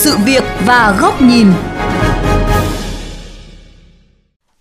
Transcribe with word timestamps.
sự 0.00 0.16
việc 0.24 0.42
và 0.66 0.98
góc 1.00 1.22
nhìn. 1.22 1.46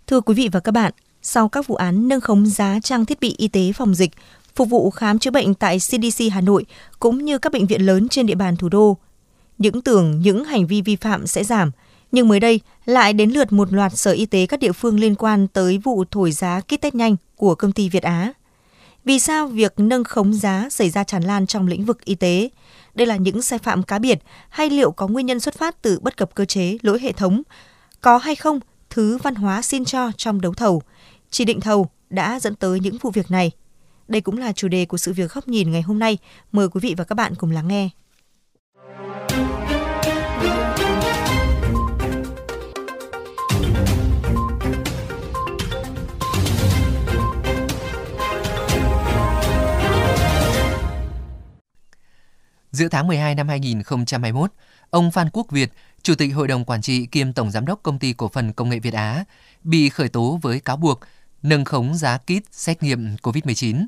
Thưa 0.07 0.21
quý 0.21 0.33
vị 0.33 0.49
và 0.51 0.59
các 0.59 0.71
bạn, 0.71 0.93
sau 1.21 1.49
các 1.49 1.67
vụ 1.67 1.75
án 1.75 2.07
nâng 2.07 2.21
khống 2.21 2.45
giá 2.45 2.79
trang 2.83 3.05
thiết 3.05 3.19
bị 3.19 3.35
y 3.37 3.47
tế 3.47 3.71
phòng 3.75 3.95
dịch, 3.95 4.11
phục 4.55 4.69
vụ 4.69 4.89
khám 4.89 5.19
chữa 5.19 5.31
bệnh 5.31 5.53
tại 5.53 5.77
CDC 5.79 6.23
Hà 6.31 6.41
Nội 6.41 6.65
cũng 6.99 7.25
như 7.25 7.37
các 7.37 7.53
bệnh 7.53 7.65
viện 7.65 7.81
lớn 7.81 8.09
trên 8.09 8.25
địa 8.25 8.35
bàn 8.35 8.55
thủ 8.55 8.69
đô, 8.69 8.97
những 9.57 9.81
tưởng 9.81 10.19
những 10.19 10.43
hành 10.43 10.67
vi 10.67 10.81
vi 10.81 10.95
phạm 10.95 11.27
sẽ 11.27 11.43
giảm, 11.43 11.71
nhưng 12.11 12.27
mới 12.27 12.39
đây 12.39 12.59
lại 12.85 13.13
đến 13.13 13.31
lượt 13.31 13.53
một 13.53 13.73
loạt 13.73 13.97
sở 13.97 14.11
y 14.11 14.25
tế 14.25 14.45
các 14.45 14.59
địa 14.59 14.71
phương 14.71 14.99
liên 14.99 15.15
quan 15.15 15.47
tới 15.47 15.77
vụ 15.77 16.03
thổi 16.11 16.31
giá 16.31 16.61
kit 16.61 16.81
test 16.81 16.95
nhanh 16.95 17.15
của 17.35 17.55
công 17.55 17.71
ty 17.71 17.89
Việt 17.89 18.03
Á. 18.03 18.33
Vì 19.05 19.19
sao 19.19 19.47
việc 19.47 19.73
nâng 19.77 20.03
khống 20.03 20.33
giá 20.33 20.67
xảy 20.69 20.89
ra 20.89 21.03
tràn 21.03 21.23
lan 21.23 21.47
trong 21.47 21.67
lĩnh 21.67 21.85
vực 21.85 22.05
y 22.05 22.15
tế? 22.15 22.49
Đây 22.95 23.07
là 23.07 23.15
những 23.15 23.41
sai 23.41 23.59
phạm 23.59 23.83
cá 23.83 23.99
biệt 23.99 24.19
hay 24.49 24.69
liệu 24.69 24.91
có 24.91 25.07
nguyên 25.07 25.25
nhân 25.25 25.39
xuất 25.39 25.57
phát 25.57 25.81
từ 25.81 25.99
bất 25.99 26.17
cập 26.17 26.35
cơ 26.35 26.45
chế, 26.45 26.77
lỗi 26.81 26.99
hệ 27.01 27.11
thống? 27.11 27.41
Có 28.01 28.17
hay 28.17 28.35
không 28.35 28.59
thứ 28.89 29.17
văn 29.17 29.35
hóa 29.35 29.61
xin 29.61 29.85
cho 29.85 30.11
trong 30.17 30.41
đấu 30.41 30.53
thầu, 30.53 30.81
chỉ 31.29 31.45
định 31.45 31.61
thầu 31.61 31.89
đã 32.09 32.39
dẫn 32.39 32.55
tới 32.55 32.79
những 32.79 32.97
vụ 33.01 33.11
việc 33.11 33.31
này? 33.31 33.51
Đây 34.07 34.21
cũng 34.21 34.37
là 34.37 34.51
chủ 34.51 34.67
đề 34.67 34.85
của 34.85 34.97
sự 34.97 35.13
việc 35.13 35.33
góc 35.33 35.47
nhìn 35.47 35.71
ngày 35.71 35.81
hôm 35.81 35.99
nay. 35.99 36.17
Mời 36.51 36.69
quý 36.69 36.79
vị 36.83 36.95
và 36.97 37.03
các 37.03 37.15
bạn 37.15 37.35
cùng 37.35 37.51
lắng 37.51 37.67
nghe. 37.67 37.89
Giữa 52.71 52.87
tháng 52.87 53.07
12 53.07 53.35
năm 53.35 53.47
2021, 53.47 54.51
ông 54.89 55.11
Phan 55.11 55.29
Quốc 55.33 55.51
Việt, 55.51 55.71
Chủ 56.01 56.15
tịch 56.15 56.35
Hội 56.35 56.47
đồng 56.47 56.65
Quản 56.65 56.81
trị 56.81 57.05
kiêm 57.05 57.33
Tổng 57.33 57.51
Giám 57.51 57.65
đốc 57.65 57.83
Công 57.83 57.99
ty 57.99 58.13
Cổ 58.13 58.27
phần 58.27 58.53
Công 58.53 58.69
nghệ 58.69 58.79
Việt 58.79 58.93
Á, 58.93 59.23
bị 59.63 59.89
khởi 59.89 60.09
tố 60.09 60.39
với 60.41 60.59
cáo 60.59 60.77
buộc 60.77 60.99
nâng 61.43 61.65
khống 61.65 61.95
giá 61.95 62.17
kit 62.17 62.43
xét 62.51 62.83
nghiệm 62.83 63.15
COVID-19. 63.15 63.85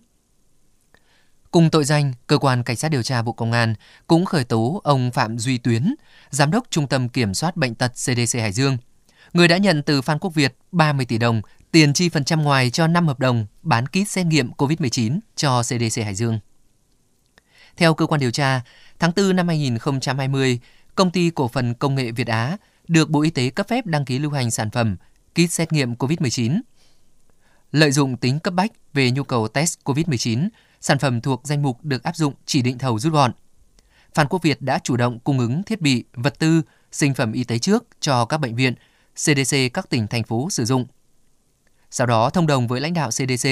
Cùng 1.52 1.70
tội 1.70 1.86
danh, 1.86 2.14
Cơ 2.28 2.38
quan 2.38 2.64
Cảnh 2.64 2.76
sát 2.76 2.90
điều 2.90 3.04
tra 3.04 3.22
Bộ 3.22 3.32
Công 3.32 3.52
an 3.52 3.76
cũng 4.08 4.26
khởi 4.26 4.44
tố 4.44 4.82
ông 4.84 5.12
Phạm 5.12 5.40
Duy 5.40 5.58
Tuyến, 5.58 5.96
Giám 6.30 6.52
đốc 6.52 6.64
Trung 6.70 6.88
tâm 6.88 7.10
Kiểm 7.10 7.34
soát 7.34 7.56
Bệnh 7.58 7.76
tật 7.76 7.92
CDC 7.94 8.40
Hải 8.40 8.52
Dương, 8.52 8.78
người 9.34 9.48
đã 9.48 9.58
nhận 9.58 9.84
từ 9.84 10.02
Phan 10.02 10.20
Quốc 10.20 10.34
Việt 10.34 10.58
30 10.72 11.06
tỷ 11.06 11.18
đồng 11.18 11.42
tiền 11.72 11.94
chi 11.94 12.10
phần 12.10 12.24
trăm 12.24 12.44
ngoài 12.44 12.70
cho 12.70 12.88
5 12.88 13.08
hợp 13.08 13.20
đồng 13.20 13.46
bán 13.62 13.88
kit 13.88 14.08
xét 14.08 14.26
nghiệm 14.26 14.52
COVID-19 14.52 15.20
cho 15.36 15.64
CDC 15.64 16.04
Hải 16.04 16.16
Dương. 16.16 16.40
Theo 17.78 17.94
cơ 17.94 18.06
quan 18.06 18.22
điều 18.22 18.32
tra, 18.32 18.62
tháng 19.00 19.12
4 19.16 19.36
năm 19.36 19.48
2020, 19.48 20.60
công 20.96 21.12
ty 21.12 21.30
cổ 21.30 21.48
phần 21.48 21.74
công 21.74 21.96
nghệ 21.96 22.12
Việt 22.12 22.28
Á 22.28 22.58
được 22.88 23.10
Bộ 23.10 23.22
Y 23.22 23.30
tế 23.30 23.50
cấp 23.50 23.68
phép 23.68 23.86
đăng 23.86 24.06
ký 24.06 24.20
lưu 24.20 24.32
hành 24.32 24.52
sản 24.52 24.72
phẩm 24.72 24.98
kit 25.36 25.52
xét 25.52 25.74
nghiệm 25.74 25.94
COVID-19. 25.94 26.62
Lợi 27.72 27.92
dụng 27.92 28.18
tính 28.18 28.40
cấp 28.40 28.54
bách 28.54 28.72
về 28.94 29.12
nhu 29.12 29.24
cầu 29.24 29.48
test 29.48 29.80
COVID-19, 29.84 30.50
sản 30.82 31.00
phẩm 31.00 31.22
thuộc 31.22 31.42
danh 31.44 31.62
mục 31.62 31.78
được 31.84 32.04
áp 32.04 32.16
dụng 32.16 32.34
chỉ 32.46 32.62
định 32.62 32.78
thầu 32.78 33.00
rút 33.00 33.14
gọn. 33.14 33.32
Phan 34.14 34.28
Quốc 34.28 34.42
Việt 34.44 34.62
đã 34.62 34.80
chủ 34.84 34.98
động 34.98 35.20
cung 35.20 35.40
ứng 35.40 35.64
thiết 35.64 35.82
bị, 35.82 36.04
vật 36.14 36.40
tư, 36.40 36.62
sinh 36.92 37.14
phẩm 37.14 37.32
y 37.32 37.44
tế 37.44 37.60
trước 37.60 37.84
cho 38.00 38.26
các 38.26 38.38
bệnh 38.38 38.56
viện, 38.56 38.74
CDC 39.16 39.58
các 39.74 39.90
tỉnh 39.90 40.08
thành 40.08 40.24
phố 40.24 40.50
sử 40.50 40.66
dụng. 40.66 40.86
Sau 41.92 42.08
đó 42.08 42.30
thông 42.30 42.48
đồng 42.48 42.68
với 42.68 42.82
lãnh 42.82 42.94
đạo 42.94 43.10
CDC 43.10 43.50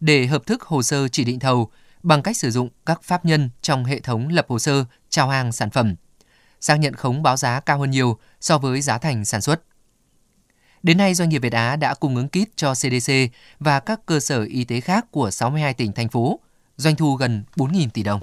để 0.00 0.26
hợp 0.26 0.46
thức 0.46 0.62
hồ 0.62 0.82
sơ 0.82 1.08
chỉ 1.08 1.24
định 1.24 1.38
thầu 1.38 1.70
bằng 2.02 2.22
cách 2.22 2.36
sử 2.36 2.50
dụng 2.50 2.68
các 2.86 3.02
pháp 3.02 3.24
nhân 3.24 3.50
trong 3.62 3.84
hệ 3.84 4.00
thống 4.00 4.28
lập 4.28 4.46
hồ 4.48 4.58
sơ 4.58 4.84
trao 5.10 5.28
hàng 5.28 5.52
sản 5.52 5.70
phẩm, 5.70 5.94
xác 6.60 6.76
nhận 6.76 6.94
khống 6.94 7.22
báo 7.22 7.36
giá 7.36 7.60
cao 7.60 7.78
hơn 7.78 7.90
nhiều 7.90 8.18
so 8.40 8.58
với 8.58 8.80
giá 8.80 8.98
thành 8.98 9.24
sản 9.24 9.40
xuất. 9.40 9.62
Đến 10.82 10.98
nay, 10.98 11.14
doanh 11.14 11.28
nghiệp 11.28 11.38
Việt 11.38 11.52
Á 11.52 11.76
đã 11.76 11.94
cung 11.94 12.16
ứng 12.16 12.28
kit 12.28 12.56
cho 12.56 12.74
CDC 12.74 13.12
và 13.60 13.80
các 13.80 14.06
cơ 14.06 14.20
sở 14.20 14.44
y 14.44 14.64
tế 14.64 14.80
khác 14.80 15.06
của 15.10 15.30
62 15.30 15.74
tỉnh, 15.74 15.92
thành 15.92 16.08
phố, 16.08 16.40
doanh 16.76 16.96
thu 16.96 17.14
gần 17.14 17.44
4.000 17.56 17.88
tỷ 17.94 18.02
đồng. 18.02 18.20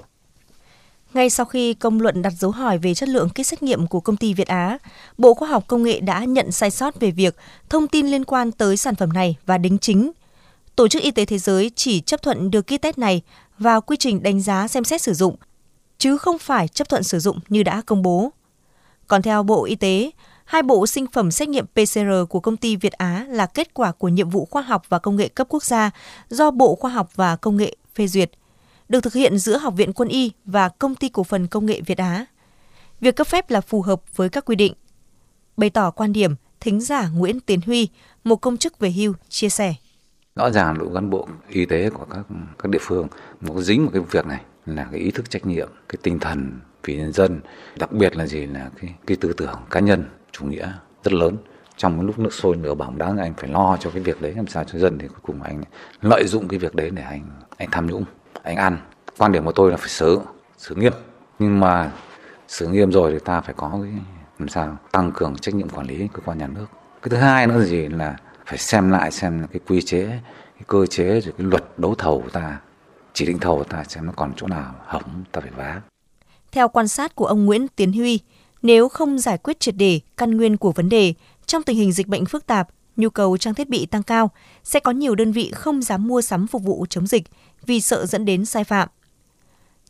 Ngay 1.14 1.30
sau 1.30 1.46
khi 1.46 1.74
công 1.74 2.00
luận 2.00 2.22
đặt 2.22 2.32
dấu 2.38 2.50
hỏi 2.50 2.78
về 2.78 2.94
chất 2.94 3.08
lượng 3.08 3.28
kit 3.28 3.46
xét 3.46 3.62
nghiệm 3.62 3.86
của 3.86 4.00
công 4.00 4.16
ty 4.16 4.34
Việt 4.34 4.48
Á, 4.48 4.78
Bộ 5.18 5.34
Khoa 5.34 5.48
học 5.48 5.64
Công 5.66 5.82
nghệ 5.82 6.00
đã 6.00 6.24
nhận 6.24 6.52
sai 6.52 6.70
sót 6.70 7.00
về 7.00 7.10
việc 7.10 7.36
thông 7.68 7.88
tin 7.88 8.06
liên 8.06 8.24
quan 8.24 8.52
tới 8.52 8.76
sản 8.76 8.94
phẩm 8.94 9.12
này 9.12 9.36
và 9.46 9.58
đính 9.58 9.78
chính. 9.78 10.12
Tổ 10.76 10.88
chức 10.88 11.02
Y 11.02 11.10
tế 11.10 11.24
Thế 11.24 11.38
giới 11.38 11.70
chỉ 11.74 12.00
chấp 12.00 12.22
thuận 12.22 12.50
được 12.50 12.62
kit 12.62 12.82
test 12.82 12.98
này 12.98 13.22
vào 13.60 13.80
quy 13.80 13.96
trình 13.96 14.22
đánh 14.22 14.40
giá 14.40 14.68
xem 14.68 14.84
xét 14.84 15.02
sử 15.02 15.14
dụng, 15.14 15.36
chứ 15.98 16.18
không 16.18 16.38
phải 16.38 16.68
chấp 16.68 16.88
thuận 16.88 17.02
sử 17.02 17.18
dụng 17.18 17.38
như 17.48 17.62
đã 17.62 17.82
công 17.86 18.02
bố. 18.02 18.32
Còn 19.06 19.22
theo 19.22 19.42
Bộ 19.42 19.64
Y 19.64 19.74
tế, 19.74 20.10
hai 20.44 20.62
bộ 20.62 20.86
sinh 20.86 21.06
phẩm 21.06 21.30
xét 21.30 21.48
nghiệm 21.48 21.66
PCR 21.66 22.28
của 22.28 22.40
công 22.40 22.56
ty 22.56 22.76
Việt 22.76 22.92
Á 22.92 23.26
là 23.28 23.46
kết 23.46 23.74
quả 23.74 23.92
của 23.92 24.08
nhiệm 24.08 24.30
vụ 24.30 24.44
khoa 24.50 24.62
học 24.62 24.82
và 24.88 24.98
công 24.98 25.16
nghệ 25.16 25.28
cấp 25.28 25.46
quốc 25.50 25.64
gia 25.64 25.90
do 26.28 26.50
Bộ 26.50 26.74
Khoa 26.74 26.90
học 26.90 27.10
và 27.14 27.36
Công 27.36 27.56
nghệ 27.56 27.76
phê 27.94 28.06
duyệt, 28.06 28.30
được 28.88 29.00
thực 29.00 29.12
hiện 29.12 29.38
giữa 29.38 29.58
Học 29.58 29.74
viện 29.76 29.92
Quân 29.92 30.08
y 30.08 30.30
và 30.44 30.68
Công 30.68 30.94
ty 30.94 31.08
Cổ 31.08 31.24
phần 31.24 31.46
Công 31.46 31.66
nghệ 31.66 31.80
Việt 31.80 31.98
Á. 31.98 32.26
Việc 33.00 33.16
cấp 33.16 33.26
phép 33.26 33.50
là 33.50 33.60
phù 33.60 33.82
hợp 33.82 34.16
với 34.16 34.28
các 34.28 34.44
quy 34.44 34.56
định. 34.56 34.74
Bày 35.56 35.70
tỏ 35.70 35.90
quan 35.90 36.12
điểm, 36.12 36.34
thính 36.60 36.80
giả 36.80 37.08
Nguyễn 37.08 37.40
Tiến 37.40 37.60
Huy, 37.66 37.88
một 38.24 38.36
công 38.36 38.56
chức 38.56 38.78
về 38.78 38.90
hưu, 38.90 39.14
chia 39.28 39.48
sẻ 39.48 39.74
rõ 40.40 40.50
ràng 40.50 40.78
đội 40.78 40.88
cán 40.94 41.10
bộ 41.10 41.28
y 41.48 41.66
tế 41.66 41.90
của 41.90 42.06
các 42.10 42.24
các 42.58 42.70
địa 42.70 42.78
phương 42.80 43.08
nó 43.40 43.54
có 43.54 43.60
dính 43.60 43.84
một 43.84 43.90
cái 43.92 44.02
việc 44.10 44.26
này 44.26 44.40
là 44.66 44.88
cái 44.90 45.00
ý 45.00 45.10
thức 45.10 45.30
trách 45.30 45.46
nhiệm, 45.46 45.68
cái 45.88 45.98
tinh 46.02 46.18
thần 46.18 46.60
vì 46.84 46.96
nhân 46.96 47.12
dân, 47.12 47.40
đặc 47.78 47.92
biệt 47.92 48.16
là 48.16 48.26
gì 48.26 48.46
là 48.46 48.70
cái 48.80 48.94
cái 49.06 49.16
tư 49.20 49.32
tưởng 49.32 49.58
cá 49.70 49.80
nhân, 49.80 50.04
chủ 50.32 50.46
nghĩa 50.46 50.72
rất 51.04 51.12
lớn. 51.12 51.36
Trong 51.76 51.96
cái 51.96 52.04
lúc 52.04 52.18
nước 52.18 52.32
sôi 52.32 52.56
lửa 52.56 52.74
bỏng 52.74 52.98
đáng 52.98 53.18
anh 53.18 53.34
phải 53.36 53.50
lo 53.50 53.76
cho 53.80 53.90
cái 53.90 54.02
việc 54.02 54.22
đấy, 54.22 54.34
làm 54.36 54.46
sao 54.46 54.64
cho 54.64 54.78
dân 54.78 54.98
thì 54.98 55.08
cuối 55.08 55.20
cùng 55.22 55.42
anh 55.42 55.62
lợi 56.02 56.24
dụng 56.26 56.48
cái 56.48 56.58
việc 56.58 56.74
đấy 56.74 56.90
để 56.90 57.02
anh 57.02 57.24
anh 57.56 57.68
tham 57.72 57.86
nhũng, 57.86 58.04
anh 58.42 58.56
ăn. 58.56 58.78
Quan 59.18 59.32
điểm 59.32 59.44
của 59.44 59.52
tôi 59.52 59.70
là 59.70 59.76
phải 59.76 59.88
xử 59.88 60.20
xử 60.58 60.74
nghiêm. 60.74 60.92
Nhưng 61.38 61.60
mà 61.60 61.92
xử 62.48 62.68
nghiêm 62.68 62.92
rồi 62.92 63.12
thì 63.12 63.18
ta 63.24 63.40
phải 63.40 63.54
có 63.56 63.78
cái, 63.82 63.92
làm 64.38 64.48
sao, 64.48 64.76
tăng 64.92 65.12
cường 65.12 65.36
trách 65.36 65.54
nhiệm 65.54 65.68
quản 65.68 65.86
lý 65.86 66.08
cơ 66.12 66.20
quan 66.24 66.38
nhà 66.38 66.46
nước. 66.46 66.66
Cái 67.02 67.10
thứ 67.10 67.16
hai 67.16 67.46
nữa 67.46 67.58
là 67.58 67.64
gì 67.64 67.88
là 67.88 68.16
phải 68.50 68.58
xem 68.58 68.90
lại 68.90 69.10
xem 69.10 69.46
cái 69.52 69.60
quy 69.68 69.82
chế, 69.82 70.06
cái 70.54 70.64
cơ 70.66 70.86
chế, 70.86 71.20
rồi 71.20 71.34
cái 71.38 71.46
luật 71.46 71.78
đấu 71.78 71.94
thầu 71.94 72.20
của 72.20 72.30
ta, 72.30 72.60
chỉ 73.12 73.26
định 73.26 73.38
thầu 73.38 73.56
của 73.56 73.64
ta 73.64 73.84
xem 73.84 74.06
nó 74.06 74.12
còn 74.16 74.32
chỗ 74.36 74.46
nào 74.46 74.74
hỏng, 74.86 75.24
ta 75.32 75.40
phải 75.40 75.50
vá. 75.50 75.80
Theo 76.52 76.68
quan 76.68 76.88
sát 76.88 77.14
của 77.14 77.26
ông 77.26 77.44
Nguyễn 77.44 77.68
Tiến 77.68 77.92
Huy, 77.92 78.20
nếu 78.62 78.88
không 78.88 79.18
giải 79.18 79.38
quyết 79.38 79.60
triệt 79.60 79.76
đề 79.76 80.00
căn 80.16 80.36
nguyên 80.36 80.56
của 80.56 80.72
vấn 80.72 80.88
đề, 80.88 81.14
trong 81.46 81.62
tình 81.62 81.76
hình 81.76 81.92
dịch 81.92 82.06
bệnh 82.06 82.24
phức 82.24 82.46
tạp, 82.46 82.68
nhu 82.96 83.10
cầu 83.10 83.36
trang 83.36 83.54
thiết 83.54 83.68
bị 83.68 83.86
tăng 83.86 84.02
cao, 84.02 84.30
sẽ 84.64 84.80
có 84.80 84.90
nhiều 84.90 85.14
đơn 85.14 85.32
vị 85.32 85.50
không 85.54 85.82
dám 85.82 86.08
mua 86.08 86.20
sắm 86.20 86.46
phục 86.46 86.62
vụ 86.62 86.86
chống 86.90 87.06
dịch 87.06 87.24
vì 87.66 87.80
sợ 87.80 88.06
dẫn 88.06 88.24
đến 88.24 88.44
sai 88.44 88.64
phạm. 88.64 88.88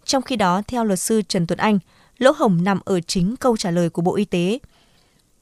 Trong 0.05 0.23
khi 0.23 0.37
đó, 0.37 0.63
theo 0.67 0.85
luật 0.85 0.99
sư 0.99 1.23
Trần 1.29 1.47
Tuấn 1.47 1.59
Anh, 1.59 1.79
lỗ 2.19 2.33
hổng 2.37 2.65
nằm 2.65 2.81
ở 2.85 3.01
chính 3.01 3.37
câu 3.37 3.57
trả 3.57 3.71
lời 3.71 3.91
của 3.91 4.03
Bộ 4.03 4.17
Y 4.17 4.25
tế. 4.25 4.59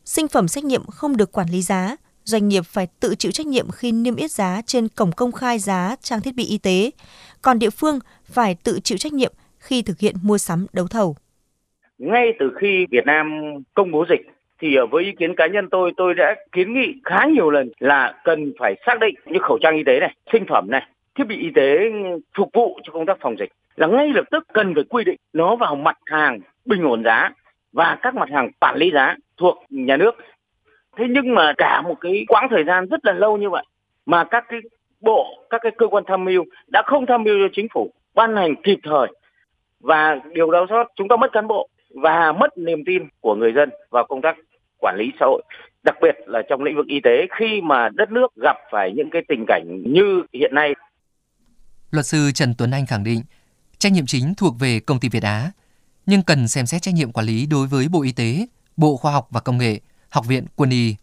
Sinh 0.04 0.28
phẩm 0.28 0.48
xét 0.48 0.64
nghiệm 0.64 0.86
không 0.86 1.16
được 1.16 1.32
quản 1.32 1.50
lý 1.50 1.62
giá 1.62 1.96
doanh 2.28 2.48
nghiệp 2.48 2.62
phải 2.64 2.86
tự 3.00 3.14
chịu 3.18 3.32
trách 3.32 3.46
nhiệm 3.46 3.70
khi 3.70 3.92
niêm 3.92 4.16
yết 4.16 4.30
giá 4.30 4.60
trên 4.66 4.88
cổng 4.88 5.12
công 5.16 5.32
khai 5.32 5.58
giá 5.58 5.96
trang 6.00 6.20
thiết 6.20 6.34
bị 6.36 6.44
y 6.44 6.58
tế, 6.58 6.90
còn 7.42 7.58
địa 7.58 7.70
phương 7.70 7.98
phải 8.24 8.56
tự 8.64 8.80
chịu 8.84 8.98
trách 8.98 9.12
nhiệm 9.12 9.32
khi 9.58 9.82
thực 9.82 9.98
hiện 9.98 10.14
mua 10.22 10.38
sắm 10.38 10.66
đấu 10.72 10.86
thầu. 10.90 11.16
Ngay 11.98 12.32
từ 12.38 12.52
khi 12.60 12.86
Việt 12.90 13.06
Nam 13.06 13.40
công 13.74 13.90
bố 13.90 14.04
dịch 14.08 14.20
thì 14.60 14.76
với 14.90 15.04
ý 15.04 15.12
kiến 15.18 15.34
cá 15.36 15.46
nhân 15.46 15.68
tôi 15.70 15.92
tôi 15.96 16.14
đã 16.14 16.34
kiến 16.52 16.74
nghị 16.74 16.94
khá 17.04 17.26
nhiều 17.34 17.50
lần 17.50 17.70
là 17.78 18.20
cần 18.24 18.52
phải 18.58 18.74
xác 18.86 19.00
định 19.00 19.14
như 19.26 19.38
khẩu 19.42 19.58
trang 19.62 19.76
y 19.76 19.84
tế 19.84 20.00
này, 20.00 20.14
sinh 20.32 20.44
phẩm 20.48 20.66
này, 20.70 20.86
thiết 21.14 21.24
bị 21.24 21.36
y 21.36 21.50
tế 21.54 21.78
phục 22.36 22.48
vụ 22.52 22.78
cho 22.84 22.92
công 22.92 23.06
tác 23.06 23.18
phòng 23.20 23.36
dịch 23.38 23.52
là 23.76 23.86
ngay 23.86 24.08
lập 24.14 24.24
tức 24.30 24.46
cần 24.52 24.74
phải 24.74 24.84
quy 24.88 25.04
định 25.04 25.16
nó 25.32 25.56
vào 25.56 25.76
mặt 25.76 25.98
hàng 26.06 26.40
bình 26.64 26.82
ổn 26.82 27.04
giá 27.04 27.30
và 27.72 27.98
các 28.02 28.14
mặt 28.14 28.28
hàng 28.32 28.50
quản 28.60 28.76
lý 28.76 28.90
giá 28.94 29.16
thuộc 29.36 29.56
nhà 29.70 29.96
nước 29.96 30.16
thế 30.98 31.04
nhưng 31.10 31.34
mà 31.34 31.52
cả 31.58 31.82
một 31.82 31.94
cái 32.00 32.24
quãng 32.28 32.48
thời 32.50 32.64
gian 32.64 32.86
rất 32.86 33.04
là 33.04 33.12
lâu 33.12 33.36
như 33.36 33.50
vậy 33.50 33.64
mà 34.06 34.24
các 34.24 34.44
cái 34.48 34.60
bộ 35.00 35.46
các 35.50 35.60
cái 35.62 35.72
cơ 35.78 35.86
quan 35.86 36.04
tham 36.06 36.24
mưu 36.24 36.44
đã 36.68 36.82
không 36.86 37.06
tham 37.06 37.22
mưu 37.22 37.34
cho 37.38 37.48
chính 37.52 37.66
phủ 37.74 37.92
ban 38.14 38.36
hành 38.36 38.54
kịp 38.62 38.78
thời. 38.82 39.08
Và 39.80 40.16
điều 40.34 40.50
đau 40.50 40.66
xót 40.70 40.86
chúng 40.96 41.08
ta 41.08 41.16
mất 41.16 41.32
cán 41.32 41.48
bộ 41.48 41.68
và 41.94 42.32
mất 42.32 42.58
niềm 42.58 42.78
tin 42.86 43.02
của 43.20 43.34
người 43.34 43.52
dân 43.52 43.70
vào 43.90 44.06
công 44.08 44.22
tác 44.22 44.36
quản 44.80 44.96
lý 44.98 45.04
xã 45.20 45.26
hội. 45.26 45.42
Đặc 45.82 45.96
biệt 46.02 46.14
là 46.26 46.42
trong 46.48 46.62
lĩnh 46.62 46.76
vực 46.76 46.86
y 46.86 47.00
tế 47.00 47.26
khi 47.38 47.60
mà 47.60 47.88
đất 47.88 48.10
nước 48.10 48.26
gặp 48.42 48.56
phải 48.70 48.92
những 48.96 49.10
cái 49.10 49.22
tình 49.28 49.44
cảnh 49.48 49.82
như 49.84 50.22
hiện 50.32 50.54
nay. 50.54 50.74
Luật 51.90 52.06
sư 52.06 52.30
Trần 52.34 52.54
Tuấn 52.58 52.70
Anh 52.70 52.86
khẳng 52.86 53.04
định 53.04 53.22
trách 53.78 53.92
nhiệm 53.92 54.06
chính 54.06 54.34
thuộc 54.36 54.54
về 54.60 54.80
công 54.80 55.00
ty 55.00 55.08
Việt 55.08 55.22
Á, 55.22 55.50
nhưng 56.06 56.22
cần 56.22 56.48
xem 56.48 56.66
xét 56.66 56.82
trách 56.82 56.94
nhiệm 56.94 57.12
quản 57.12 57.26
lý 57.26 57.46
đối 57.50 57.66
với 57.66 57.86
Bộ 57.92 58.02
Y 58.02 58.12
tế, 58.12 58.46
Bộ 58.76 58.96
Khoa 58.96 59.12
học 59.12 59.28
và 59.30 59.40
Công 59.40 59.58
nghệ. 59.58 59.80
Học 60.08 60.26
viện 60.26 60.46
Quân 60.56 60.70
y. 60.70 60.96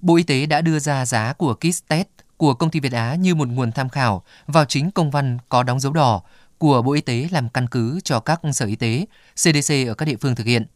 Bộ 0.00 0.16
Y 0.16 0.22
tế 0.22 0.46
đã 0.46 0.60
đưa 0.60 0.78
ra 0.78 1.06
giá 1.06 1.32
của 1.32 1.54
kit 1.54 1.88
test 1.88 2.06
của 2.36 2.54
công 2.54 2.70
ty 2.70 2.80
Việt 2.80 2.92
Á 2.92 3.14
như 3.14 3.34
một 3.34 3.48
nguồn 3.48 3.72
tham 3.72 3.88
khảo 3.88 4.22
vào 4.46 4.64
chính 4.64 4.90
công 4.90 5.10
văn 5.10 5.38
có 5.48 5.62
đóng 5.62 5.80
dấu 5.80 5.92
đỏ 5.92 6.22
của 6.58 6.82
Bộ 6.82 6.92
Y 6.92 7.00
tế 7.00 7.28
làm 7.30 7.48
căn 7.48 7.66
cứ 7.66 8.00
cho 8.04 8.20
các 8.20 8.40
sở 8.52 8.66
y 8.66 8.76
tế, 8.76 9.06
CDC 9.34 9.72
ở 9.88 9.94
các 9.94 10.04
địa 10.04 10.16
phương 10.16 10.34
thực 10.34 10.46
hiện. 10.46 10.66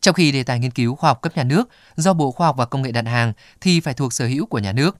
Trong 0.00 0.14
khi 0.14 0.32
đề 0.32 0.42
tài 0.42 0.58
nghiên 0.58 0.70
cứu 0.70 0.94
khoa 0.94 1.10
học 1.10 1.20
cấp 1.22 1.36
nhà 1.36 1.44
nước 1.44 1.68
do 1.96 2.12
Bộ 2.12 2.30
Khoa 2.30 2.46
học 2.46 2.56
và 2.56 2.66
Công 2.66 2.82
nghệ 2.82 2.92
đặt 2.92 3.06
hàng 3.06 3.32
thì 3.60 3.80
phải 3.80 3.94
thuộc 3.94 4.12
sở 4.12 4.26
hữu 4.26 4.46
của 4.46 4.58
nhà 4.58 4.72
nước. 4.72 4.96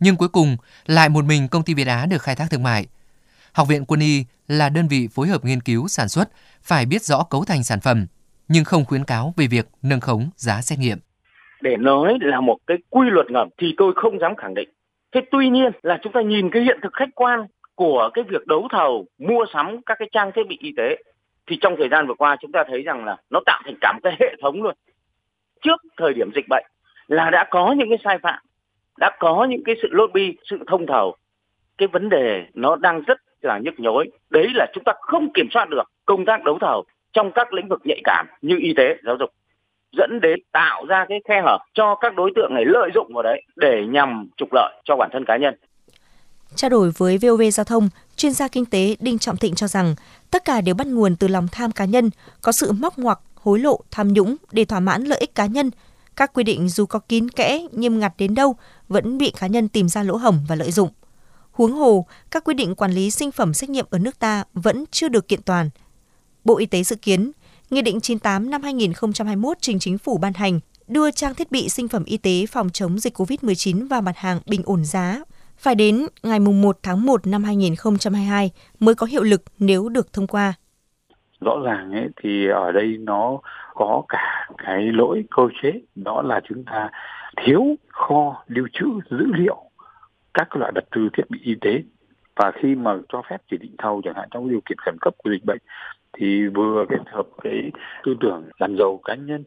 Nhưng 0.00 0.16
cuối 0.16 0.28
cùng 0.28 0.56
lại 0.86 1.08
một 1.08 1.24
mình 1.24 1.48
công 1.48 1.62
ty 1.62 1.74
Việt 1.74 1.86
Á 1.86 2.06
được 2.06 2.22
khai 2.22 2.36
thác 2.36 2.50
thương 2.50 2.62
mại. 2.62 2.86
Học 3.52 3.68
viện 3.68 3.84
Quân 3.84 4.00
y 4.00 4.24
là 4.48 4.68
đơn 4.68 4.88
vị 4.88 5.08
phối 5.08 5.28
hợp 5.28 5.44
nghiên 5.44 5.60
cứu 5.60 5.88
sản 5.88 6.08
xuất, 6.08 6.28
phải 6.62 6.86
biết 6.86 7.04
rõ 7.04 7.22
cấu 7.22 7.44
thành 7.44 7.64
sản 7.64 7.80
phẩm, 7.80 8.06
nhưng 8.48 8.64
không 8.64 8.84
khuyến 8.84 9.04
cáo 9.04 9.34
về 9.36 9.46
việc 9.50 9.66
nâng 9.82 10.00
khống 10.00 10.30
giá 10.36 10.60
xét 10.60 10.78
nghiệm. 10.78 10.98
Để 11.60 11.76
nói 11.76 12.18
là 12.20 12.40
một 12.40 12.58
cái 12.66 12.76
quy 12.90 13.10
luật 13.10 13.30
ngầm 13.30 13.48
thì 13.58 13.74
tôi 13.76 13.92
không 13.96 14.18
dám 14.18 14.36
khẳng 14.36 14.54
định. 14.54 14.68
Thế 15.12 15.20
tuy 15.30 15.48
nhiên 15.48 15.72
là 15.82 15.98
chúng 16.02 16.12
ta 16.12 16.20
nhìn 16.20 16.50
cái 16.50 16.62
hiện 16.62 16.78
thực 16.82 16.92
khách 16.92 17.08
quan 17.14 17.46
của 17.74 18.10
cái 18.14 18.24
việc 18.28 18.46
đấu 18.46 18.68
thầu, 18.70 19.06
mua 19.18 19.44
sắm 19.52 19.82
các 19.86 19.98
cái 19.98 20.08
trang 20.12 20.30
thiết 20.34 20.42
bị 20.48 20.56
y 20.60 20.72
tế, 20.76 20.96
thì 21.46 21.58
trong 21.60 21.74
thời 21.78 21.88
gian 21.88 22.06
vừa 22.06 22.14
qua 22.14 22.36
chúng 22.40 22.52
ta 22.52 22.64
thấy 22.68 22.82
rằng 22.82 23.04
là 23.04 23.16
nó 23.30 23.40
tạo 23.46 23.62
thành 23.64 23.74
cả 23.80 23.92
một 23.92 24.00
cái 24.02 24.16
hệ 24.20 24.34
thống 24.42 24.62
luôn 24.62 24.74
trước 25.62 25.82
thời 25.96 26.14
điểm 26.14 26.30
dịch 26.34 26.44
bệnh 26.48 26.64
là 27.06 27.30
đã 27.30 27.44
có 27.50 27.74
những 27.78 27.88
cái 27.88 27.98
sai 28.04 28.18
phạm, 28.22 28.42
đã 28.98 29.10
có 29.18 29.46
những 29.50 29.64
cái 29.64 29.74
sự 29.82 29.88
lobby, 29.90 30.36
sự 30.50 30.58
thông 30.66 30.86
thầu 30.86 31.16
cái 31.78 31.88
vấn 31.88 32.08
đề 32.08 32.46
nó 32.54 32.76
đang 32.76 33.02
rất 33.02 33.18
là 33.42 33.58
nhức 33.58 33.80
nhối 33.80 34.10
đấy 34.30 34.46
là 34.54 34.66
chúng 34.74 34.84
ta 34.84 34.92
không 35.00 35.32
kiểm 35.32 35.48
soát 35.50 35.68
được 35.68 35.90
công 36.06 36.24
tác 36.24 36.44
đấu 36.44 36.58
thầu 36.60 36.84
trong 37.14 37.32
các 37.34 37.52
lĩnh 37.52 37.68
vực 37.68 37.80
nhạy 37.84 38.00
cảm 38.04 38.26
như 38.42 38.58
y 38.60 38.74
tế 38.76 38.96
giáo 39.06 39.16
dục 39.20 39.30
dẫn 39.96 40.20
đến 40.22 40.38
tạo 40.52 40.84
ra 40.88 41.06
cái 41.08 41.20
khe 41.28 41.42
hở 41.44 41.58
cho 41.74 41.94
các 41.94 42.14
đối 42.16 42.30
tượng 42.36 42.54
này 42.54 42.64
lợi 42.66 42.90
dụng 42.94 43.12
vào 43.14 43.22
đấy 43.22 43.42
để 43.56 43.84
nhằm 43.88 44.28
trục 44.36 44.48
lợi 44.52 44.72
cho 44.84 44.96
bản 44.96 45.10
thân 45.12 45.24
cá 45.24 45.36
nhân 45.36 45.54
Trao 46.54 46.68
đổi 46.68 46.90
với 46.96 47.18
VOV 47.18 47.42
Giao 47.52 47.64
thông, 47.64 47.88
chuyên 48.16 48.32
gia 48.32 48.48
kinh 48.48 48.64
tế 48.64 48.96
Đinh 49.00 49.18
Trọng 49.18 49.36
Thịnh 49.36 49.54
cho 49.54 49.68
rằng 49.68 49.94
tất 50.30 50.44
cả 50.44 50.60
đều 50.60 50.74
bắt 50.74 50.86
nguồn 50.86 51.16
từ 51.16 51.28
lòng 51.28 51.48
tham 51.52 51.72
cá 51.72 51.84
nhân, 51.84 52.10
có 52.42 52.52
sự 52.52 52.72
móc 52.72 52.98
ngoặc, 52.98 53.20
hối 53.34 53.58
lộ, 53.58 53.80
tham 53.90 54.12
nhũng 54.12 54.36
để 54.52 54.64
thỏa 54.64 54.80
mãn 54.80 55.04
lợi 55.04 55.18
ích 55.18 55.34
cá 55.34 55.46
nhân. 55.46 55.70
Các 56.16 56.32
quy 56.32 56.44
định 56.44 56.68
dù 56.68 56.86
có 56.86 56.98
kín 56.98 57.28
kẽ, 57.28 57.66
nghiêm 57.72 57.98
ngặt 57.98 58.12
đến 58.18 58.34
đâu 58.34 58.56
vẫn 58.88 59.18
bị 59.18 59.32
cá 59.40 59.46
nhân 59.46 59.68
tìm 59.68 59.88
ra 59.88 60.02
lỗ 60.02 60.16
hổng 60.16 60.38
và 60.48 60.54
lợi 60.54 60.70
dụng. 60.70 60.88
Huống 61.52 61.72
hồ, 61.72 62.06
các 62.30 62.44
quy 62.44 62.54
định 62.54 62.74
quản 62.74 62.92
lý 62.92 63.10
sinh 63.10 63.32
phẩm 63.32 63.54
xét 63.54 63.70
nghiệm 63.70 63.86
ở 63.90 63.98
nước 63.98 64.18
ta 64.18 64.44
vẫn 64.54 64.84
chưa 64.90 65.08
được 65.08 65.28
kiện 65.28 65.42
toàn. 65.42 65.70
Bộ 66.44 66.58
Y 66.58 66.66
tế 66.66 66.82
dự 66.82 66.96
kiến, 66.96 67.32
Nghị 67.70 67.82
định 67.82 68.00
98 68.00 68.50
năm 68.50 68.62
2021 68.62 69.56
trình 69.60 69.78
chính 69.78 69.98
phủ 69.98 70.18
ban 70.18 70.32
hành 70.32 70.60
đưa 70.88 71.10
trang 71.10 71.34
thiết 71.34 71.50
bị 71.50 71.68
sinh 71.68 71.88
phẩm 71.88 72.04
y 72.04 72.16
tế 72.16 72.46
phòng 72.48 72.68
chống 72.72 72.98
dịch 72.98 73.14
COVID-19 73.14 73.88
vào 73.88 74.02
mặt 74.02 74.16
hàng 74.16 74.40
bình 74.50 74.60
ổn 74.64 74.84
giá 74.84 75.20
phải 75.56 75.74
đến 75.74 76.06
ngày 76.22 76.40
1 76.40 76.76
tháng 76.82 77.06
1 77.06 77.26
năm 77.26 77.44
2022 77.44 78.50
mới 78.80 78.94
có 78.94 79.06
hiệu 79.06 79.22
lực 79.22 79.42
nếu 79.58 79.88
được 79.88 80.12
thông 80.12 80.26
qua. 80.26 80.54
Rõ 81.40 81.52
ràng 81.64 81.92
ấy, 81.92 82.08
thì 82.22 82.48
ở 82.48 82.72
đây 82.72 82.96
nó 83.00 83.38
có 83.74 84.02
cả 84.08 84.48
cái 84.58 84.82
lỗi 84.82 85.24
cơ 85.30 85.42
chế 85.62 85.72
đó 85.94 86.22
là 86.22 86.40
chúng 86.48 86.64
ta 86.64 86.90
thiếu 87.44 87.64
kho 87.88 88.44
lưu 88.46 88.66
trữ 88.72 88.86
dữ 89.10 89.24
liệu 89.36 89.56
các 90.34 90.56
loại 90.56 90.72
vật 90.74 90.84
tư 90.90 91.08
thiết 91.16 91.30
bị 91.30 91.38
y 91.44 91.54
tế 91.60 91.82
và 92.36 92.52
khi 92.54 92.74
mà 92.74 92.98
cho 93.08 93.22
phép 93.30 93.36
chỉ 93.50 93.56
định 93.56 93.74
thầu 93.78 94.02
chẳng 94.04 94.14
hạn 94.14 94.28
trong 94.30 94.50
điều 94.50 94.60
kiện 94.68 94.78
khẩn 94.78 94.96
cấp 95.00 95.14
của 95.18 95.30
dịch 95.30 95.44
bệnh 95.44 95.58
thì 96.16 96.46
vừa 96.46 96.84
kết 96.88 97.00
hợp 97.06 97.26
cái 97.42 97.70
tư 98.04 98.14
tưởng 98.20 98.44
làm 98.58 98.76
giàu 98.78 99.00
cá 99.04 99.14
nhân 99.14 99.44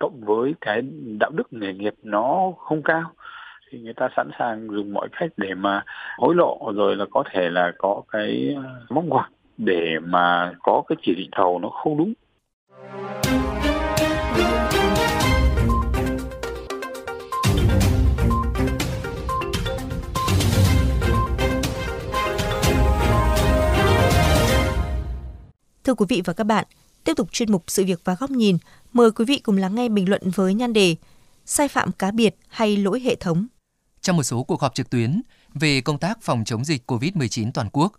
cộng 0.00 0.20
với 0.20 0.54
cái 0.60 0.82
đạo 1.18 1.30
đức 1.30 1.52
nghề 1.52 1.72
nghiệp 1.72 1.94
nó 2.02 2.52
không 2.58 2.82
cao, 2.82 3.12
thì 3.70 3.78
người 3.78 3.94
ta 3.94 4.08
sẵn 4.16 4.30
sàng 4.38 4.68
dùng 4.70 4.92
mọi 4.92 5.08
cách 5.12 5.30
để 5.36 5.54
mà 5.54 5.84
hối 6.18 6.34
lộ 6.34 6.72
rồi 6.74 6.96
là 6.96 7.04
có 7.10 7.24
thể 7.30 7.50
là 7.50 7.72
có 7.78 8.02
cái 8.12 8.54
ờ, 8.56 8.62
móc 8.90 9.04
ngoặc 9.04 9.30
để 9.58 9.98
mà 10.02 10.52
có 10.62 10.82
cái 10.88 10.96
chỉ 11.02 11.14
định 11.14 11.30
thầu 11.32 11.58
nó 11.58 11.68
không 11.68 11.98
đúng. 11.98 12.12
Thưa 25.86 25.94
quý 25.94 26.06
vị 26.08 26.22
và 26.24 26.32
các 26.32 26.44
bạn, 26.44 26.64
tiếp 27.04 27.12
tục 27.16 27.32
chuyên 27.32 27.52
mục 27.52 27.64
sự 27.66 27.84
việc 27.84 28.00
và 28.04 28.14
góc 28.14 28.30
nhìn, 28.30 28.58
mời 28.92 29.10
quý 29.10 29.24
vị 29.24 29.38
cùng 29.38 29.56
lắng 29.56 29.74
nghe 29.74 29.88
bình 29.88 30.08
luận 30.08 30.30
với 30.30 30.54
nhan 30.54 30.72
đề 30.72 30.96
Sai 31.44 31.68
phạm 31.68 31.92
cá 31.92 32.10
biệt 32.10 32.36
hay 32.48 32.76
lỗi 32.76 33.00
hệ 33.00 33.14
thống? 33.14 33.46
Trong 34.00 34.16
một 34.16 34.22
số 34.22 34.42
cuộc 34.42 34.60
họp 34.60 34.74
trực 34.74 34.90
tuyến 34.90 35.22
về 35.54 35.80
công 35.80 35.98
tác 35.98 36.22
phòng 36.22 36.44
chống 36.44 36.64
dịch 36.64 36.90
COVID-19 36.90 37.50
toàn 37.54 37.68
quốc, 37.72 37.92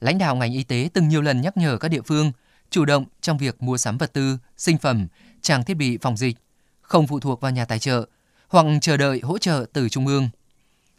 lãnh 0.00 0.18
đạo 0.18 0.36
ngành 0.36 0.52
y 0.52 0.64
tế 0.64 0.88
từng 0.92 1.08
nhiều 1.08 1.22
lần 1.22 1.40
nhắc 1.40 1.56
nhở 1.56 1.78
các 1.78 1.88
địa 1.88 2.02
phương 2.02 2.32
chủ 2.70 2.84
động 2.84 3.04
trong 3.20 3.38
việc 3.38 3.62
mua 3.62 3.76
sắm 3.76 3.98
vật 3.98 4.12
tư, 4.12 4.38
sinh 4.56 4.78
phẩm, 4.78 5.06
trang 5.42 5.64
thiết 5.64 5.74
bị 5.74 5.98
phòng 5.98 6.16
dịch, 6.16 6.36
không 6.80 7.06
phụ 7.06 7.20
thuộc 7.20 7.40
vào 7.40 7.50
nhà 7.50 7.64
tài 7.64 7.78
trợ 7.78 8.06
hoặc 8.48 8.66
chờ 8.80 8.96
đợi 8.96 9.20
hỗ 9.20 9.38
trợ 9.38 9.66
từ 9.72 9.88
trung 9.88 10.06
ương, 10.06 10.28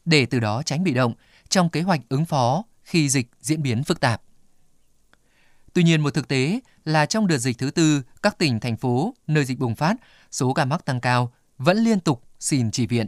để 0.06 0.26
từ 0.26 0.40
đó 0.40 0.64
tránh 0.66 0.84
bị 0.84 0.94
động 0.94 1.14
trong 1.50 1.70
kế 1.70 1.82
hoạch 1.82 2.02
ứng 2.10 2.26
phó 2.26 2.64
khi 2.84 3.10
dịch 3.10 3.28
diễn 3.42 3.62
biến 3.62 3.84
phức 3.84 4.00
tạp. 4.00 4.22
Tuy 5.80 5.84
nhiên 5.84 6.02
một 6.02 6.14
thực 6.14 6.28
tế 6.28 6.60
là 6.86 7.06
trong 7.06 7.28
đợt 7.28 7.38
dịch 7.38 7.58
thứ 7.58 7.72
tư, 7.72 8.02
các 8.24 8.38
tỉnh, 8.38 8.60
thành 8.60 8.78
phố 8.78 9.14
nơi 9.28 9.46
dịch 9.46 9.60
bùng 9.60 9.76
phát, 9.76 9.96
số 10.32 10.54
ca 10.54 10.66
mắc 10.66 10.86
tăng 10.86 11.00
cao 11.00 11.32
vẫn 11.58 11.78
liên 11.78 12.00
tục 12.00 12.24
xin 12.40 12.72
chỉ 12.72 12.88
viện. 12.88 13.08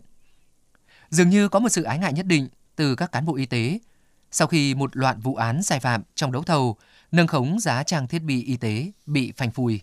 Dường 1.10 1.30
như 1.30 1.50
có 1.50 1.60
một 1.60 1.70
sự 1.70 1.84
ái 1.84 2.00
ngại 2.00 2.14
nhất 2.14 2.26
định 2.26 2.48
từ 2.76 2.96
các 2.96 3.12
cán 3.12 3.26
bộ 3.26 3.36
y 3.36 3.46
tế 3.46 3.80
sau 4.32 4.48
khi 4.48 4.76
một 4.76 4.98
loạt 4.98 5.16
vụ 5.22 5.36
án 5.36 5.64
sai 5.64 5.80
phạm 5.80 6.02
trong 6.16 6.32
đấu 6.32 6.44
thầu 6.44 6.78
nâng 7.12 7.28
khống 7.28 7.60
giá 7.60 7.84
trang 7.84 8.08
thiết 8.08 8.20
bị 8.20 8.44
y 8.44 8.58
tế 8.58 8.92
bị 9.06 9.32
phanh 9.32 9.52
phui. 9.52 9.82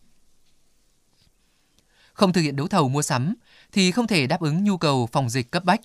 Không 2.13 2.33
thực 2.33 2.41
hiện 2.41 2.57
đấu 2.57 2.69
thầu 2.69 2.89
mua 2.89 3.03
sắm 3.03 3.35
thì 3.73 3.91
không 3.91 4.07
thể 4.07 4.27
đáp 4.27 4.41
ứng 4.41 4.65
nhu 4.65 4.77
cầu 4.77 5.09
phòng 5.13 5.29
dịch 5.29 5.51
cấp 5.51 5.65
bách, 5.65 5.81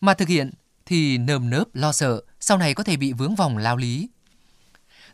mà 0.00 0.14
thực 0.14 0.28
hiện 0.28 0.50
thì 0.86 1.18
nơm 1.18 1.50
nớp 1.50 1.74
lo 1.74 1.92
sợ 1.92 2.22
sau 2.40 2.58
này 2.58 2.74
có 2.74 2.84
thể 2.84 2.96
bị 2.96 3.12
vướng 3.12 3.34
vòng 3.34 3.58
lao 3.58 3.76
lý. 3.76 4.08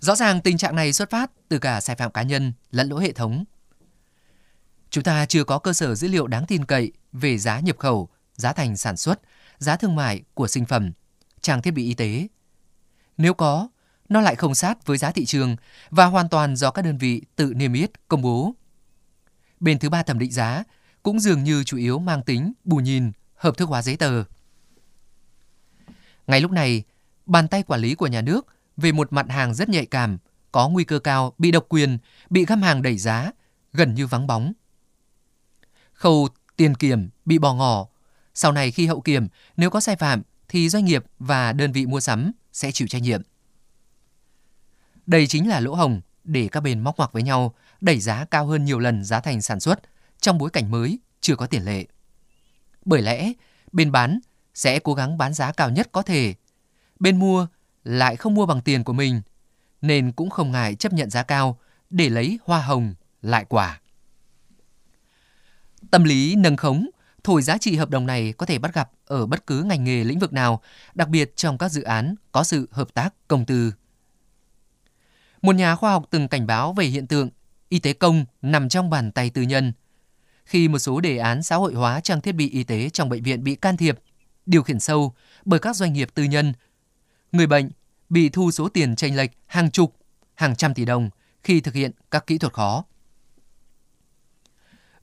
Rõ 0.00 0.17
ràng 0.17 0.41
tình 0.41 0.58
trạng 0.58 0.76
này 0.76 0.93
xuất 0.93 1.11
phát 1.11 1.31
từ 1.49 1.58
cả 1.58 1.81
sai 1.81 1.97
phạm 1.97 2.12
cá 2.12 2.23
nhân 2.23 2.52
lẫn 2.70 2.88
lỗi 2.88 3.02
hệ 3.02 3.12
thống. 3.12 3.44
Chúng 4.91 5.05
ta 5.05 5.26
chưa 5.26 5.44
có 5.44 5.58
cơ 5.58 5.73
sở 5.73 5.94
dữ 5.94 6.08
liệu 6.08 6.26
đáng 6.26 6.47
tin 6.47 6.64
cậy 6.64 6.93
về 7.12 7.38
giá 7.38 7.61
nhập 7.61 7.79
khẩu, 7.79 8.08
giá 8.35 8.52
thành 8.52 8.76
sản 8.76 8.97
xuất 8.97 9.20
giá 9.58 9.76
thương 9.76 9.97
mại 9.97 10.23
của 10.35 10.49
sinh 10.49 10.67
phẩm, 10.67 10.93
trang 11.41 11.62
thiết 11.62 11.70
bị 11.70 11.85
y 11.85 11.94
tế. 11.94 12.29
Nếu 13.17 13.35
có, 13.35 13.69
nó 14.08 14.20
lại 14.20 14.37
không 14.37 14.55
sát 14.55 14.87
với 14.87 14.99
giá 14.99 15.11
thị 15.11 15.25
trường 15.25 15.56
và 15.91 16.05
hoàn 16.05 16.29
toàn 16.29 16.56
do 16.56 16.71
các 16.71 16.83
đơn 16.83 16.99
vị 16.99 17.23
tự 17.37 17.52
niêm 17.54 17.73
yết 17.73 18.09
công 18.09 18.23
bố. 18.23 18.54
Bên 19.61 19.78
thứ 19.78 19.88
ba 19.90 20.02
thẩm 20.02 20.19
định 20.19 20.33
giá 20.33 20.64
cũng 21.02 21.21
dường 21.21 21.45
như 21.45 21.64
chủ 21.64 21.76
yếu 21.76 21.99
mang 21.99 22.23
tính 22.23 22.52
bù 22.64 22.76
nhìn, 22.76 23.12
hợp 23.35 23.57
thức 23.57 23.69
hóa 23.69 23.83
giấy 23.83 23.97
tờ. 23.97 24.25
Ngay 26.26 26.40
lúc 26.40 26.50
này, 26.50 26.83
bàn 27.26 27.49
tay 27.49 27.62
quản 27.62 27.80
lý 27.80 27.95
của 27.95 28.07
nhà 28.07 28.21
nước 28.21 28.47
về 28.81 28.93
một 28.93 29.13
mặt 29.13 29.27
hàng 29.29 29.55
rất 29.55 29.69
nhạy 29.69 29.87
cảm, 29.87 30.19
có 30.53 30.69
nguy 30.69 30.85
cơ 30.85 30.99
cao 30.99 31.33
bị 31.39 31.51
độc 31.51 31.67
quyền, 31.69 31.99
bị 32.31 32.45
găm 32.45 32.63
hàng 32.63 32.83
đẩy 32.83 32.99
giá, 32.99 33.31
gần 33.73 33.95
như 33.95 34.07
vắng 34.07 34.27
bóng. 34.27 34.53
Khâu 35.93 36.29
tiền 36.57 36.75
kiểm 36.75 37.09
bị 37.25 37.39
bỏ 37.39 37.55
ngỏ 37.55 37.87
sau 38.35 38.53
này 38.53 38.71
khi 38.71 38.87
hậu 38.87 39.01
kiểm, 39.01 39.29
nếu 39.57 39.71
có 39.71 39.81
sai 39.81 39.97
phạm 39.97 40.23
thì 40.49 40.69
doanh 40.69 40.85
nghiệp 40.85 41.05
và 41.19 41.53
đơn 41.53 41.73
vị 41.73 41.87
mua 41.87 42.01
sắm 42.01 42.33
sẽ 42.53 42.73
chịu 42.73 42.89
trách 42.89 43.03
nhiệm. 43.03 43.23
Đây 45.07 45.27
chính 45.27 45.49
là 45.49 45.61
lỗ 45.61 45.75
hồng 45.75 46.01
để 46.25 46.49
các 46.53 46.61
bên 46.61 46.81
móc 46.81 46.97
ngoặc 46.97 47.13
với 47.13 47.23
nhau, 47.23 47.55
đẩy 47.81 48.01
giá 48.01 48.25
cao 48.25 48.47
hơn 48.47 48.65
nhiều 48.65 48.79
lần 48.79 49.05
giá 49.05 49.21
thành 49.21 49.43
sản 49.43 49.61
xuất 49.61 49.81
trong 50.21 50.39
bối 50.39 50.51
cảnh 50.51 50.71
mới 50.71 50.99
chưa 51.21 51.37
có 51.37 51.47
tiền 51.47 51.65
lệ. 51.65 51.87
Bởi 52.85 53.03
lẽ, 53.03 53.33
bên 53.73 53.93
bán 53.93 54.21
sẽ 54.55 54.79
cố 54.79 54.95
gắng 54.95 55.19
bán 55.19 55.35
giá 55.35 55.53
cao 55.53 55.71
nhất 55.71 55.89
có 55.93 56.03
thể. 56.03 56.35
Bên 57.01 57.19
mua 57.19 57.47
lại 57.85 58.17
không 58.17 58.35
mua 58.35 58.47
bằng 58.47 58.61
tiền 58.61 58.85
của 58.85 58.93
mình, 58.93 59.23
nên 59.83 60.13
cũng 60.13 60.31
không 60.31 60.53
ngại 60.53 60.75
chấp 60.75 60.93
nhận 60.93 61.11
giá 61.11 61.23
cao 61.23 61.59
để 61.91 62.09
lấy 62.09 62.39
hoa 62.45 62.63
hồng 62.63 62.95
lại 63.23 63.45
quả. 63.49 63.81
Tâm 65.91 66.05
lý 66.05 66.37
nâng 66.37 66.57
khống 66.57 66.91
thổi 67.25 67.43
giá 67.43 67.59
trị 67.59 67.77
hợp 67.77 67.91
đồng 67.91 68.07
này 68.07 68.33
có 68.33 68.47
thể 68.47 68.59
bắt 68.59 68.75
gặp 68.75 68.91
ở 69.07 69.27
bất 69.27 69.47
cứ 69.47 69.63
ngành 69.63 69.85
nghề 69.85 70.05
lĩnh 70.05 70.19
vực 70.19 70.33
nào, 70.33 70.63
đặc 70.95 71.09
biệt 71.09 71.37
trong 71.37 71.59
các 71.59 71.69
dự 71.69 71.83
án 71.83 72.15
có 72.33 72.45
sự 72.45 72.69
hợp 72.73 72.95
tác 72.95 73.15
công 73.29 73.47
tư. 73.47 73.73
Một 75.43 75.57
nhà 75.57 75.77
khoa 75.77 75.91
học 75.91 76.05
từng 76.11 76.29
cảnh 76.29 76.47
báo 76.47 76.73
về 76.73 76.85
hiện 76.85 77.07
tượng 77.07 77.31
y 77.69 77.79
tế 77.79 77.93
công 77.93 78.25
nằm 78.43 78.69
trong 78.69 78.91
bàn 78.91 79.13
tay 79.13 79.31
tư 79.31 79.43
nhân. 79.43 79.73
Khi 80.45 80.69
một 80.69 80.79
số 80.79 81.01
đề 81.01 81.19
án 81.19 81.43
xã 81.43 81.57
hội 81.57 81.75
hóa 81.75 82.01
trang 82.01 82.21
thiết 82.21 82.33
bị 82.33 82.51
y 82.51 82.65
tế 82.65 82.91
trong 82.91 83.09
bệnh 83.09 83.23
viện 83.23 83.45
bị 83.45 83.55
can 83.55 83.77
thiệp, 83.77 83.99
điều 84.47 84.63
khiển 84.63 84.81
sâu 84.81 85.15
bởi 85.45 85.61
các 85.61 85.77
doanh 85.77 85.93
nghiệp 85.93 86.09
tư 86.15 86.23
nhân, 86.23 86.53
người 87.33 87.47
bệnh 87.47 87.71
bị 88.09 88.29
thu 88.29 88.51
số 88.51 88.69
tiền 88.69 88.97
tranh 88.97 89.17
lệch 89.17 89.31
hàng 89.47 89.71
chục, 89.71 89.97
hàng 90.35 90.57
trăm 90.57 90.75
tỷ 90.75 90.85
đồng 90.85 91.11
khi 91.43 91.61
thực 91.61 91.75
hiện 91.75 91.91
các 92.11 92.27
kỹ 92.27 92.39
thuật 92.39 92.53
khó. 92.53 92.85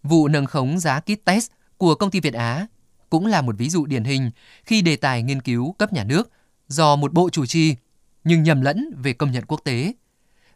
Vụ 0.04 0.28
nâng 0.28 0.46
khống 0.46 0.80
giá 0.80 1.00
kit 1.00 1.26
test 1.26 1.52
của 1.78 1.96
công 1.96 2.12
ty 2.12 2.20
Việt 2.20 2.34
Á 2.34 2.68
cũng 3.10 3.26
là 3.26 3.42
một 3.42 3.56
ví 3.58 3.70
dụ 3.70 3.86
điển 3.86 4.04
hình 4.04 4.32
khi 4.64 4.82
đề 4.82 4.96
tài 4.96 5.24
nghiên 5.24 5.42
cứu 5.42 5.72
cấp 5.72 5.94
nhà 5.94 6.04
nước 6.04 6.32
do 6.68 6.96
một 6.96 7.14
bộ 7.14 7.30
chủ 7.30 7.46
trì 7.46 7.76
nhưng 8.24 8.44
nhầm 8.44 8.62
lẫn 8.62 8.90
về 9.04 9.14
công 9.14 9.32
nhận 9.32 9.46
quốc 9.46 9.62
tế 9.64 9.94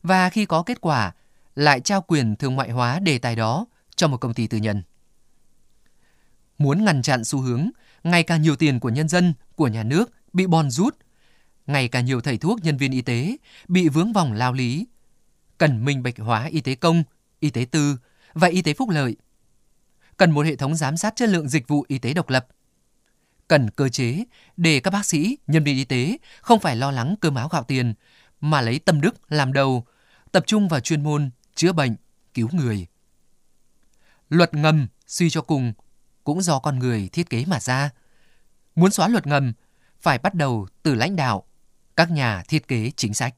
và 0.04 0.30
khi 0.30 0.46
có 0.46 0.63
kết 0.63 0.82
quả 0.82 1.13
lại 1.56 1.80
trao 1.80 2.01
quyền 2.01 2.36
thương 2.36 2.56
mại 2.56 2.72
hóa 2.72 3.00
đề 3.00 3.18
tài 3.18 3.36
đó 3.36 3.66
cho 3.96 4.08
một 4.08 4.18
công 4.18 4.34
ty 4.34 4.48
tư 4.48 4.58
nhân. 4.58 4.84
Muốn 6.58 6.86
ngăn 6.86 7.01
chặn 7.01 7.24
xu 7.24 7.40
hướng 7.40 7.70
ngày 8.04 8.24
càng 8.24 8.42
nhiều 8.42 8.56
tiền 8.56 8.80
của 8.80 8.90
nhân 8.90 9.08
dân, 9.08 9.34
của 9.56 9.68
nhà 9.68 9.84
nước 9.84 10.12
bị 10.34 10.48
bòn 10.48 10.72
rút, 10.72 10.98
ngày 11.68 11.88
càng 11.88 12.06
nhiều 12.06 12.22
thầy 12.22 12.38
thuốc 12.38 12.60
nhân 12.63 12.77
viên 12.77 12.91
y 12.91 13.01
tế 13.01 13.38
bị 13.68 13.89
vướng 13.89 14.13
vòng 14.13 14.34
lao 14.34 14.53
lý, 14.53 14.88
cần 15.58 15.86
minh 15.86 16.03
bạch 16.03 16.18
hóa 16.18 16.46
y 16.46 16.62
tế 16.62 16.75
công, 16.75 17.03
y 17.39 17.50
tế 17.50 17.65
tư 17.72 17.98
và 18.34 18.48
y 18.48 18.62
tế 18.62 18.74
phúc 18.74 18.89
lợi. 18.89 19.15
Cần 20.18 20.32
một 20.32 20.46
hệ 20.46 20.56
thống 20.56 20.75
giám 20.75 20.98
sát 20.98 21.15
chất 21.15 21.30
lượng 21.30 21.50
dịch 21.50 21.68
vụ 21.68 21.86
y 21.88 22.00
tế 22.00 22.13
độc 22.13 22.30
lập. 22.30 22.48
Cần 23.48 23.70
cơ 23.70 23.89
chế 23.89 24.24
để 24.58 24.80
các 24.80 24.91
bác 24.91 25.06
sĩ, 25.06 25.38
nhân 25.48 25.63
viên 25.63 25.75
y 25.75 25.86
tế 25.86 26.18
không 26.41 26.60
phải 26.60 26.75
lo 26.75 26.91
lắng 26.91 27.15
cơm 27.22 27.36
áo 27.36 27.48
gạo 27.48 27.63
tiền, 27.63 27.94
mà 28.41 28.62
lấy 28.62 28.80
tâm 28.80 29.01
đức 29.01 29.32
làm 29.32 29.53
đầu, 29.53 29.86
tập 30.32 30.44
trung 30.48 30.68
vào 30.68 30.80
chuyên 30.80 31.03
môn, 31.03 31.30
chữa 31.56 31.74
bệnh, 31.74 31.96
cứu 32.34 32.50
người. 32.51 32.88
Luật 34.30 34.53
ngầm 34.53 34.88
suy 35.08 35.30
cho 35.30 35.41
cùng 35.41 35.74
cũng 36.24 36.41
do 36.41 36.60
con 36.60 36.80
người 36.80 37.10
thiết 37.12 37.30
kế 37.30 37.46
mà 37.46 37.60
ra. 37.60 37.89
Muốn 38.75 38.91
xóa 38.91 39.08
luật 39.08 39.27
ngầm 39.27 39.53
phải 40.01 40.18
bắt 40.18 40.34
đầu 40.34 40.68
từ 40.84 40.96
lãnh 40.96 41.15
đạo, 41.15 41.44
các 41.95 42.12
nhà 42.12 42.43
thiết 42.48 42.67
kế 42.67 42.91
chính 42.95 43.13
sách. 43.13 43.36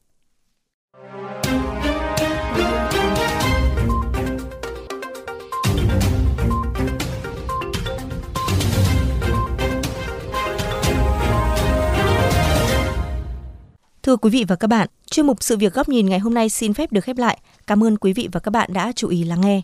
Thưa 14.03 14.17
quý 14.17 14.29
vị 14.29 14.45
và 14.47 14.55
các 14.55 14.67
bạn, 14.67 14.87
chuyên 15.11 15.27
mục 15.27 15.43
sự 15.43 15.57
việc 15.57 15.73
góc 15.73 15.89
nhìn 15.89 16.09
ngày 16.09 16.19
hôm 16.19 16.33
nay 16.33 16.49
xin 16.49 16.73
phép 16.73 16.91
được 16.91 17.03
khép 17.03 17.17
lại. 17.17 17.39
Cảm 17.67 17.83
ơn 17.83 17.97
quý 17.97 18.13
vị 18.13 18.29
và 18.31 18.39
các 18.39 18.51
bạn 18.51 18.73
đã 18.73 18.91
chú 18.95 19.07
ý 19.07 19.23
lắng 19.23 19.41
nghe. 19.41 19.61